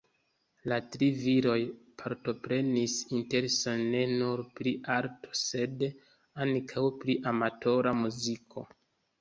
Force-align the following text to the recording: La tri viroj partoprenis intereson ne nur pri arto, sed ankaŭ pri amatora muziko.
La 0.71 0.77
tri 0.93 1.09
viroj 1.17 1.57
partoprenis 2.03 2.95
intereson 3.17 3.83
ne 3.97 4.01
nur 4.15 4.43
pri 4.61 4.75
arto, 4.97 5.31
sed 5.43 5.87
ankaŭ 6.47 6.85
pri 7.05 7.21
amatora 7.35 7.95
muziko. 8.03 8.67